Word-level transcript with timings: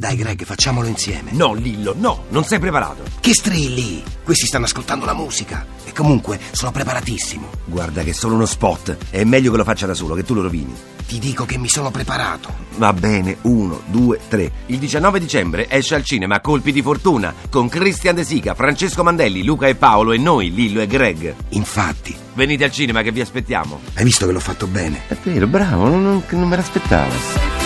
Dai 0.00 0.16
Greg, 0.16 0.46
facciamolo 0.46 0.88
insieme. 0.88 1.30
No, 1.32 1.52
Lillo, 1.52 1.94
no, 1.94 2.24
non 2.30 2.42
sei 2.44 2.58
preparato. 2.58 3.02
Che 3.20 3.34
strilli? 3.34 4.02
Questi 4.24 4.46
stanno 4.46 4.64
ascoltando 4.64 5.04
la 5.04 5.12
musica. 5.12 5.66
E 5.84 5.92
comunque 5.92 6.40
sono 6.52 6.70
preparatissimo. 6.72 7.46
Guarda 7.66 8.02
che 8.02 8.08
è 8.08 8.12
solo 8.14 8.34
uno 8.36 8.46
spot. 8.46 8.96
È 9.10 9.22
meglio 9.24 9.50
che 9.50 9.58
lo 9.58 9.64
faccia 9.64 9.84
da 9.84 9.92
solo, 9.92 10.14
che 10.14 10.24
tu 10.24 10.32
lo 10.32 10.40
rovini. 10.40 10.74
Ti 11.06 11.18
dico 11.18 11.44
che 11.44 11.58
mi 11.58 11.68
sono 11.68 11.90
preparato. 11.90 12.48
Va 12.78 12.94
bene, 12.94 13.36
uno, 13.42 13.82
due, 13.88 14.18
tre. 14.26 14.50
Il 14.68 14.78
19 14.78 15.20
dicembre 15.20 15.68
esce 15.68 15.96
al 15.96 16.02
cinema 16.04 16.40
Colpi 16.40 16.72
di 16.72 16.80
Fortuna 16.80 17.34
con 17.50 17.68
Christian 17.68 18.14
De 18.14 18.24
Sica, 18.24 18.54
Francesco 18.54 19.02
Mandelli, 19.02 19.44
Luca 19.44 19.66
e 19.66 19.74
Paolo 19.74 20.12
e 20.12 20.16
noi, 20.16 20.50
Lillo 20.50 20.80
e 20.80 20.86
Greg. 20.86 21.34
Infatti, 21.50 22.16
Venite 22.32 22.64
al 22.64 22.72
cinema 22.72 23.02
che 23.02 23.12
vi 23.12 23.20
aspettiamo. 23.20 23.80
hai 23.96 24.04
visto 24.04 24.24
che 24.24 24.32
l'ho 24.32 24.40
fatto 24.40 24.66
bene? 24.66 25.02
È 25.08 25.16
vero, 25.24 25.46
bravo, 25.46 25.88
non, 25.88 26.02
non- 26.02 26.22
non 26.30 26.48
me 26.48 26.56
l'aspettavo. 26.56 27.59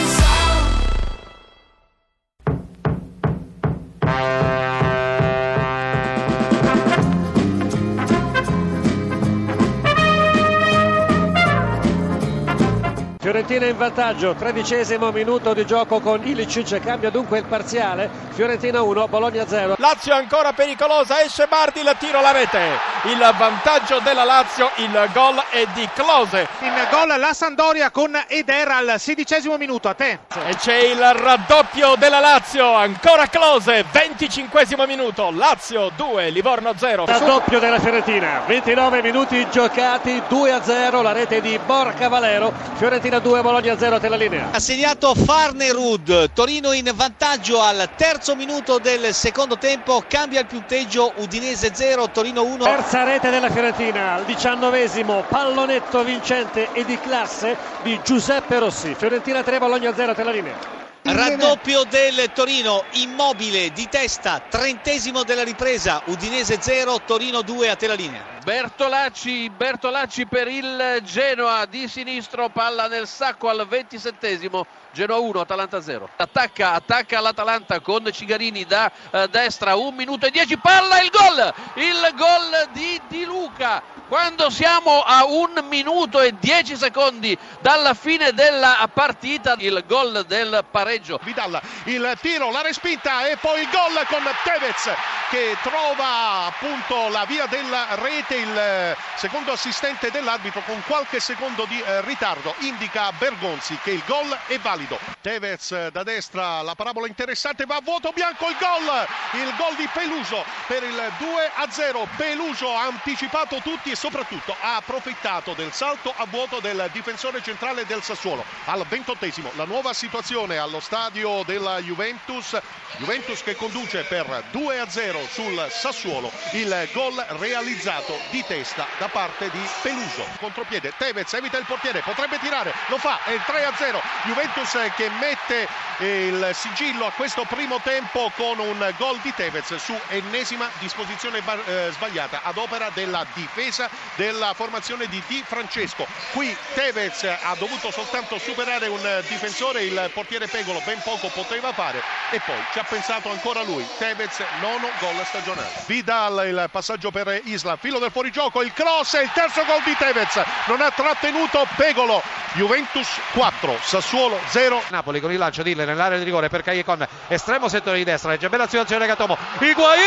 Fiorentina 13.34 13.66
in 13.66 13.76
vantaggio, 13.76 14.32
tredicesimo 14.34 15.10
minuto 15.10 15.54
di 15.54 15.66
gioco 15.66 15.98
con 15.98 16.24
Ilicic, 16.24 16.78
cambia 16.78 17.10
dunque 17.10 17.38
il 17.38 17.44
parziale, 17.44 18.08
Fiorentina 18.28 18.80
1, 18.80 19.08
Bologna 19.08 19.44
0. 19.44 19.74
Lazio 19.78 20.14
ancora 20.14 20.52
pericolosa, 20.52 21.20
esce 21.20 21.48
Bardi, 21.48 21.80
il 21.80 21.96
tiro 21.98 22.18
alla 22.18 22.30
rete. 22.30 22.93
Il 23.06 23.34
vantaggio 23.36 23.98
della 23.98 24.24
Lazio, 24.24 24.70
il 24.76 25.10
gol 25.12 25.42
è 25.50 25.66
di 25.74 25.86
Close. 25.94 26.48
In 26.60 26.72
gol 26.90 27.14
la 27.18 27.34
Sandoria 27.34 27.90
con 27.90 28.18
Eder 28.28 28.68
al 28.68 28.94
sedicesimo 28.98 29.58
minuto. 29.58 29.90
A 29.90 29.94
te. 29.94 30.20
E 30.46 30.56
c'è 30.56 30.76
il 30.76 31.12
raddoppio 31.12 31.96
della 31.98 32.18
Lazio, 32.18 32.72
ancora 32.72 33.26
Close, 33.26 33.84
25 33.92 34.86
minuto. 34.86 35.30
Lazio 35.30 35.90
2, 35.94 36.30
Livorno 36.30 36.72
0. 36.74 37.04
Raddoppio 37.04 37.58
della 37.58 37.78
Fiorentina, 37.78 38.42
29 38.46 39.02
minuti 39.02 39.46
giocati, 39.50 40.22
2 40.26 40.52
a 40.52 40.62
0, 40.62 41.02
la 41.02 41.12
rete 41.12 41.42
di 41.42 41.58
Borca 41.58 42.08
Valero, 42.08 42.54
Fiorentina 42.76 43.18
2, 43.18 43.42
Bologna 43.42 43.76
0, 43.76 44.00
te 44.00 44.08
la 44.08 44.16
linea. 44.16 44.48
Ha 44.52 44.60
segnato 44.60 45.14
Farnerud, 45.14 46.30
Torino 46.32 46.72
in 46.72 46.90
vantaggio 46.94 47.60
al 47.60 47.86
terzo 47.96 48.34
minuto 48.34 48.78
del 48.78 49.12
secondo 49.12 49.58
tempo, 49.58 50.02
cambia 50.08 50.40
il 50.40 50.46
punteggio 50.46 51.12
Udinese 51.16 51.74
0, 51.74 52.08
Torino 52.08 52.44
1. 52.44 52.64
Terza 52.94 53.10
rete 53.10 53.30
della 53.30 53.50
Fiorentina, 53.50 54.12
al 54.14 54.24
diciannovesimo, 54.24 55.24
pallonetto 55.24 56.04
vincente 56.04 56.70
e 56.70 56.84
di 56.84 56.96
classe 57.00 57.56
di 57.82 58.00
Giuseppe 58.00 58.60
Rossi, 58.60 58.94
Fiorentina 58.94 59.42
3, 59.42 59.58
Bologna 59.58 59.92
0, 59.92 60.14
te 60.14 60.22
la 60.22 60.30
linea. 60.30 60.56
Raddoppio 61.02 61.82
del 61.82 62.30
Torino, 62.32 62.84
immobile 62.92 63.72
di 63.72 63.88
testa, 63.88 64.40
trentesimo 64.48 65.24
della 65.24 65.42
ripresa, 65.42 66.02
Udinese 66.04 66.60
0, 66.60 67.00
Torino 67.04 67.42
2 67.42 67.68
a 67.68 67.74
te 67.74 67.88
la 67.88 67.94
linea. 67.94 68.33
Bertolacci, 68.44 69.48
Bertolacci 69.48 70.26
per 70.26 70.48
il 70.48 71.00
Genoa 71.02 71.64
di 71.64 71.88
sinistro, 71.88 72.50
palla 72.50 72.88
nel 72.88 73.06
sacco 73.06 73.48
al 73.48 73.66
ventisettesimo, 73.66 74.66
Genoa 74.92 75.16
1, 75.16 75.40
Atalanta 75.40 75.80
0. 75.80 76.10
Attacca, 76.16 76.72
attacca 76.72 77.20
l'Atalanta 77.20 77.80
con 77.80 78.06
Cigarini 78.12 78.66
da 78.66 78.92
eh, 79.10 79.28
destra, 79.28 79.76
1 79.76 79.92
minuto 79.92 80.26
e 80.26 80.30
10, 80.30 80.58
palla, 80.58 81.00
il 81.00 81.08
gol! 81.08 81.54
Il 81.76 82.14
gol 82.14 82.68
di 82.72 83.00
Di 83.08 83.24
Luca. 83.24 83.82
Quando 84.14 84.48
siamo 84.48 85.02
a 85.02 85.24
un 85.24 85.66
minuto 85.68 86.20
e 86.20 86.36
10 86.38 86.76
secondi 86.76 87.36
dalla 87.58 87.94
fine 87.94 88.32
della 88.32 88.88
partita, 88.94 89.56
il 89.58 89.82
gol 89.88 90.24
del 90.28 90.64
pareggio. 90.70 91.18
Vidal, 91.24 91.60
il 91.86 92.16
tiro, 92.20 92.52
la 92.52 92.62
respinta 92.62 93.26
e 93.26 93.36
poi 93.38 93.62
il 93.62 93.68
gol 93.70 94.06
con 94.06 94.22
Tevez 94.44 94.94
che 95.30 95.56
trova 95.62 96.46
appunto 96.46 97.08
la 97.08 97.24
via 97.24 97.46
della 97.46 97.86
rete, 97.96 98.36
il 98.36 98.96
secondo 99.16 99.50
assistente 99.50 100.12
dell'arbitro 100.12 100.62
con 100.64 100.80
qualche 100.86 101.18
secondo 101.18 101.64
di 101.64 101.80
eh, 101.80 102.02
ritardo 102.02 102.54
indica 102.58 103.10
Bergonzi 103.10 103.76
che 103.82 103.90
il 103.90 104.02
gol 104.06 104.38
è 104.46 104.60
valido. 104.60 104.96
Tevez 105.22 105.88
da 105.88 106.04
destra, 106.04 106.62
la 106.62 106.76
parabola 106.76 107.08
interessante 107.08 107.64
va 107.64 107.76
a 107.76 107.80
vuoto 107.82 108.12
bianco 108.14 108.48
il 108.48 108.56
gol, 108.60 109.42
il 109.42 109.52
gol 109.56 109.74
di 109.74 109.88
Peluso 109.92 110.44
per 110.68 110.84
il 110.84 111.12
2 111.18 111.50
a 111.52 111.66
0. 111.68 112.06
Peluso 112.16 112.72
ha 112.72 112.84
anticipato 112.84 113.60
tutti 113.60 113.90
e 113.90 113.96
soprattutto 114.04 114.54
ha 114.60 114.76
approfittato 114.76 115.54
del 115.54 115.72
salto 115.72 116.12
a 116.14 116.26
vuoto 116.26 116.60
del 116.60 116.90
difensore 116.92 117.42
centrale 117.42 117.86
del 117.86 118.02
Sassuolo. 118.02 118.44
Al 118.66 118.84
ventottesimo 118.86 119.50
la 119.54 119.64
nuova 119.64 119.94
situazione 119.94 120.58
allo 120.58 120.80
stadio 120.80 121.42
della 121.46 121.80
Juventus, 121.80 122.60
Juventus 122.98 123.42
che 123.42 123.56
conduce 123.56 124.02
per 124.02 124.44
2 124.50 124.78
a 124.78 124.90
0 124.90 125.26
sul 125.26 125.68
Sassuolo, 125.70 126.30
il 126.52 126.90
gol 126.92 127.14
realizzato 127.38 128.18
di 128.30 128.44
testa 128.46 128.86
da 128.98 129.08
parte 129.08 129.48
di 129.48 129.66
Peluso. 129.80 130.26
Contropiede, 130.38 130.92
Tevez 130.98 131.32
evita 131.32 131.56
il 131.56 131.64
portiere, 131.64 132.00
potrebbe 132.00 132.38
tirare, 132.40 132.74
lo 132.88 132.98
fa, 132.98 133.24
è 133.24 133.32
il 133.32 133.42
3 133.46 133.64
a 133.64 133.72
0. 133.74 134.02
Juventus 134.24 134.76
che 134.96 135.08
mette 135.18 135.66
eh, 135.96 136.26
il 136.26 136.50
sigillo 136.52 137.06
a 137.06 137.12
questo 137.12 137.46
primo 137.48 137.80
tempo 137.80 138.30
con 138.36 138.58
un 138.58 138.94
gol 138.98 139.18
di 139.22 139.32
Tevez 139.32 139.76
su 139.76 139.98
ennesima 140.08 140.68
disposizione 140.78 141.42
eh, 141.64 141.88
sbagliata 141.92 142.42
ad 142.42 142.58
opera 142.58 142.90
della 142.92 143.24
difesa 143.32 143.83
della 144.16 144.52
formazione 144.54 145.06
di 145.06 145.22
Di 145.26 145.42
Francesco. 145.46 146.06
Qui 146.32 146.56
Tevez 146.74 147.24
ha 147.24 147.54
dovuto 147.58 147.90
soltanto 147.90 148.38
superare 148.38 148.88
un 148.88 149.22
difensore, 149.28 149.82
il 149.82 150.10
portiere 150.12 150.46
Pegolo 150.46 150.82
ben 150.84 151.00
poco 151.02 151.28
poteva 151.28 151.72
fare 151.72 152.02
e 152.30 152.40
poi 152.44 152.58
ci 152.72 152.78
ha 152.78 152.84
pensato 152.84 153.30
ancora 153.30 153.62
lui. 153.62 153.86
Tevez 153.98 154.42
nono 154.60 154.88
gol 154.98 155.24
stagionale. 155.24 155.70
Vidal 155.86 156.46
il 156.46 156.68
passaggio 156.70 157.10
per 157.10 157.40
Isla, 157.44 157.76
filo 157.76 157.98
del 157.98 158.10
fuorigioco, 158.10 158.62
il 158.62 158.72
cross 158.72 159.14
e 159.14 159.22
il 159.22 159.30
terzo 159.32 159.64
gol 159.64 159.82
di 159.84 159.96
Tevez. 159.96 160.42
Non 160.66 160.80
ha 160.80 160.90
trattenuto 160.90 161.66
Pegolo. 161.76 162.22
Juventus 162.54 163.08
4, 163.32 163.78
Sassuolo 163.82 164.38
0. 164.46 164.80
Napoli 164.88 165.20
con 165.20 165.32
il 165.32 165.38
lancio 165.38 165.62
di 165.62 165.72
Ille 165.72 165.84
nell'area 165.84 166.18
di 166.18 166.24
rigore 166.24 166.48
per 166.48 166.62
Cagliacon, 166.62 167.06
estremo 167.28 167.68
settore 167.68 167.98
di 167.98 168.04
destra, 168.04 168.30
legge 168.30 168.48
bella 168.48 168.66
situazione 168.66 169.06
Gatomo, 169.06 169.36
Higuain! 169.58 170.02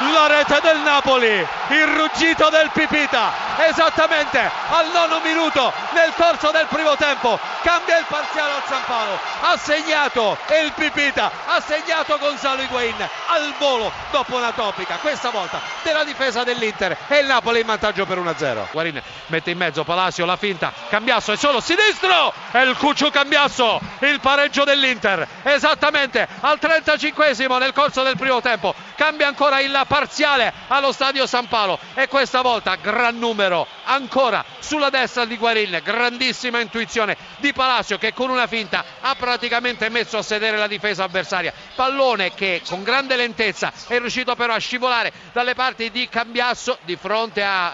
La 0.00 0.28
rete 0.28 0.60
del 0.62 0.78
Napoli, 0.78 1.26
il 1.70 1.86
ruggito 1.86 2.48
del 2.50 2.70
Pipita, 2.72 3.32
esattamente 3.66 4.38
al 4.38 4.90
nono 4.92 5.18
minuto 5.24 5.72
nel 5.90 6.12
corso 6.14 6.52
del 6.52 6.66
primo 6.68 6.94
tempo, 6.94 7.36
cambia 7.62 7.98
il 7.98 8.04
parziale 8.06 8.52
al 8.52 8.62
San 8.68 8.82
Paolo, 8.86 9.18
ha 9.40 9.56
segnato 9.56 10.38
il 10.62 10.72
Pipita, 10.72 11.32
ha 11.46 11.60
segnato 11.60 12.16
Gonzalo 12.16 12.62
Higuain 12.62 12.94
al 13.26 13.52
volo 13.58 13.90
dopo 14.12 14.36
una 14.36 14.52
topica, 14.52 14.98
questa 15.00 15.30
volta 15.30 15.60
della 15.82 16.04
difesa 16.04 16.44
dell'Inter 16.44 16.96
e 17.08 17.18
il 17.18 17.26
Napoli 17.26 17.58
in 17.60 17.66
vantaggio 17.66 18.06
per 18.06 18.20
1-0. 18.20 18.70
Guarin 18.70 19.02
mette 19.26 19.50
in 19.50 19.58
mezzo 19.58 19.82
Palacio, 19.82 20.24
la 20.24 20.36
finta, 20.36 20.72
Cambiasso 20.88 21.32
è 21.32 21.36
solo 21.36 21.60
sinistro 21.60 22.32
e 22.52 22.62
il 22.62 22.76
Cucciu 22.76 23.10
Cambiasso, 23.10 23.80
il 23.98 24.20
pareggio 24.20 24.62
dell'Inter, 24.62 25.26
esattamente 25.42 26.28
al 26.40 26.58
35esimo 26.62 27.58
nel 27.58 27.72
corso 27.72 28.04
del 28.04 28.16
primo 28.16 28.40
tempo, 28.40 28.72
cambia 28.94 29.26
ancora 29.26 29.58
il 29.58 29.72
parziale 29.88 30.52
allo 30.68 30.92
stadio 30.92 31.26
San 31.26 31.48
Paolo. 31.48 31.78
E 31.94 32.06
questa 32.06 32.42
volta 32.42 32.76
gran 32.76 33.18
numero 33.18 33.66
ancora 33.88 34.44
sulla 34.58 34.90
destra 34.90 35.24
di 35.24 35.36
Guarin, 35.36 35.80
grandissima 35.82 36.60
intuizione 36.60 37.16
di 37.38 37.52
Palacio 37.52 37.98
che 37.98 38.12
con 38.12 38.30
una 38.30 38.46
finta 38.46 38.84
ha 39.00 39.14
praticamente 39.14 39.88
messo 39.88 40.18
a 40.18 40.22
sedere 40.22 40.56
la 40.56 40.66
difesa 40.66 41.04
avversaria, 41.04 41.52
pallone 41.74 42.34
che 42.34 42.62
con 42.68 42.82
grande 42.82 43.16
lentezza 43.16 43.72
è 43.88 43.98
riuscito 43.98 44.34
però 44.36 44.54
a 44.54 44.58
scivolare 44.58 45.12
dalle 45.32 45.54
parti 45.54 45.90
di 45.90 46.08
Cambiasso 46.08 46.78
di 46.82 46.96
fronte 46.96 47.42
a 47.42 47.72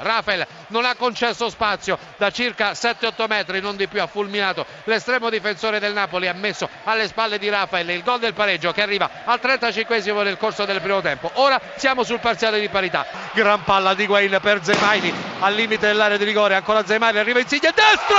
eh, 0.00 0.02
Rafael, 0.02 0.46
non 0.68 0.84
ha 0.84 0.94
concesso 0.96 1.48
spazio 1.48 1.98
da 2.16 2.30
circa 2.30 2.72
7-8 2.72 3.28
metri, 3.28 3.60
non 3.60 3.76
di 3.76 3.86
più 3.86 4.02
ha 4.02 4.06
fulminato 4.06 4.66
l'estremo 4.84 5.30
difensore 5.30 5.78
del 5.78 5.92
Napoli, 5.92 6.28
ha 6.28 6.32
messo 6.32 6.68
alle 6.84 7.06
spalle 7.06 7.38
di 7.38 7.48
Rafael 7.48 7.88
il 7.90 8.02
gol 8.02 8.18
del 8.18 8.34
pareggio 8.34 8.72
che 8.72 8.82
arriva 8.82 9.08
al 9.24 9.38
35esimo 9.40 10.22
nel 10.22 10.36
corso 10.36 10.64
del 10.64 10.80
primo 10.80 11.00
tempo. 11.00 11.30
Ora 11.34 11.60
siamo 11.76 12.02
sul 12.02 12.18
parziale 12.18 12.58
di 12.58 12.68
parità. 12.68 13.06
Gran 13.32 13.62
palla 13.62 13.94
di 13.94 14.06
Guain 14.06 14.38
per 14.42 14.64
Zemaini 14.64 15.12
al 15.44 15.54
limite 15.54 15.86
dell'area 15.86 16.16
di 16.16 16.24
rigore. 16.24 16.54
Ancora 16.54 16.84
Zemaini, 16.84 17.18
arriva 17.18 17.38
Insigne 17.38 17.72
destro! 17.74 18.16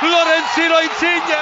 Lorenzino 0.00 0.80
Insigne! 0.80 1.36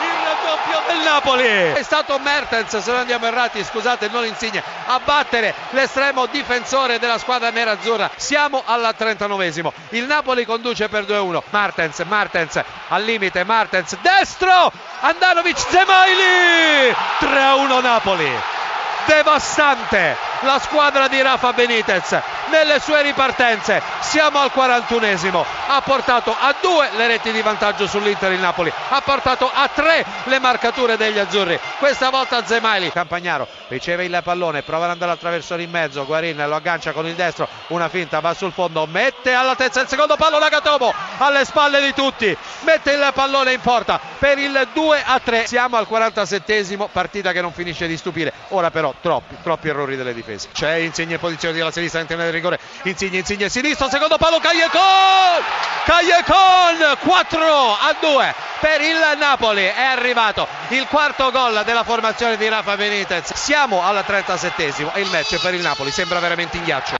Il 0.00 0.24
raddoppio 0.24 0.82
del 0.88 1.04
Napoli! 1.04 1.72
È 1.74 1.82
stato 1.82 2.18
Mertens, 2.18 2.78
se 2.78 2.90
non 2.90 3.00
andiamo 3.00 3.26
errati, 3.26 3.62
scusate, 3.62 4.08
non 4.08 4.24
Insigne, 4.24 4.62
a 4.86 4.98
battere 5.04 5.54
l'estremo 5.70 6.26
difensore 6.26 6.98
della 6.98 7.18
squadra 7.18 7.50
nerazzurra. 7.50 8.10
Siamo 8.16 8.62
al 8.64 8.94
39esimo. 8.98 9.70
Il 9.90 10.06
Napoli 10.06 10.46
conduce 10.46 10.88
per 10.88 11.04
2-1. 11.04 11.42
Martens, 11.50 11.98
Martens 12.00 12.60
al 12.88 13.02
limite, 13.02 13.44
Martens 13.44 13.96
destro! 14.00 14.72
Andanovic 15.00 15.58
Zemaili! 15.58 16.94
3-1 17.20 17.82
Napoli! 17.82 18.58
devastante 19.06 20.16
la 20.40 20.58
squadra 20.58 21.08
di 21.08 21.20
Rafa 21.20 21.52
Benitez 21.52 22.20
nelle 22.50 22.80
sue 22.80 23.02
ripartenze. 23.02 23.80
Siamo 24.00 24.38
al 24.38 24.50
41esimo. 24.54 25.44
Ha 25.68 25.80
portato 25.82 26.34
a 26.38 26.54
due 26.60 26.88
le 26.96 27.06
reti 27.06 27.32
di 27.32 27.40
vantaggio 27.42 27.86
sull'Inter 27.86 28.32
il 28.32 28.40
Napoli, 28.40 28.72
ha 28.88 29.00
portato 29.00 29.50
a 29.52 29.68
tre 29.72 30.04
le 30.24 30.38
marcature 30.38 30.96
degli 30.96 31.18
azzurri. 31.18 31.58
Questa 31.78 32.10
volta 32.10 32.44
Zemaili. 32.44 32.90
Campagnaro 32.90 33.46
riceve 33.68 34.04
il 34.04 34.20
pallone, 34.22 34.62
prova 34.62 34.84
ad 34.84 34.90
andare 34.90 35.12
attraverso 35.12 35.54
in 35.56 35.70
mezzo. 35.70 36.04
Guarin 36.04 36.44
lo 36.46 36.56
aggancia 36.56 36.92
con 36.92 37.06
il 37.06 37.14
destro, 37.14 37.48
una 37.68 37.88
finta, 37.88 38.20
va 38.20 38.34
sul 38.34 38.52
fondo, 38.52 38.86
mette 38.86 39.32
all'altezza 39.32 39.80
il 39.80 39.88
secondo 39.88 40.16
pallone. 40.16 40.38
Nagatomo 40.40 40.92
alle 41.18 41.44
spalle 41.44 41.80
di 41.80 41.92
tutti, 41.94 42.36
mette 42.60 42.92
il 42.92 43.10
pallone 43.14 43.52
in 43.52 43.60
porta 43.60 44.00
per 44.18 44.38
il 44.38 44.68
2 44.72 45.02
a 45.04 45.20
3. 45.22 45.46
Siamo 45.46 45.76
al 45.76 45.86
47esimo, 45.88 46.88
partita 46.90 47.32
che 47.32 47.40
non 47.40 47.52
finisce 47.52 47.86
di 47.86 47.96
stupire. 47.96 48.32
Ora 48.48 48.70
però 48.70 48.94
troppi, 49.00 49.36
troppi 49.42 49.68
errori 49.68 49.96
delle 49.96 50.14
difese. 50.14 50.48
C'è 50.52 50.74
Insigne 50.74 51.14
in 51.14 51.20
posizione 51.20 51.54
della 51.54 51.70
sinistra 51.70 51.98
all'interno 51.98 52.24
del 52.24 52.39
rigore. 52.40 52.58
Insigne, 52.84 53.18
Insigne 53.18 53.48
sinistro, 53.48 53.88
secondo 53.88 54.16
palo 54.16 54.38
Cagliacon! 54.40 55.44
Cagliacon 55.84 56.98
4 57.00 57.76
a 57.80 57.96
2 58.00 58.34
per 58.60 58.80
il 58.80 59.16
Napoli. 59.18 59.64
È 59.64 59.82
arrivato 59.82 60.46
il 60.68 60.86
quarto 60.86 61.30
gol 61.30 61.62
della 61.64 61.84
formazione 61.84 62.36
di 62.36 62.48
Rafa 62.48 62.76
Benitez. 62.76 63.32
Siamo 63.34 63.82
al 63.82 64.04
37esimo 64.06 64.90
e 64.94 65.00
il 65.00 65.10
match 65.10 65.40
per 65.40 65.54
il 65.54 65.62
Napoli 65.62 65.90
sembra 65.90 66.18
veramente 66.18 66.56
in 66.56 66.64
ghiaccio. 66.64 66.99